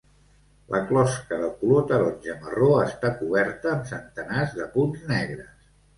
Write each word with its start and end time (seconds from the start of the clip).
La 0.75 0.79
closca 0.91 1.37
de 1.41 1.49
color 1.59 1.85
taronja-marró 1.91 2.69
està 2.85 3.11
coberta 3.21 3.73
amb 3.75 3.87
centenars 3.93 4.57
de 4.63 4.71
punts 4.79 5.05
negres. 5.13 5.53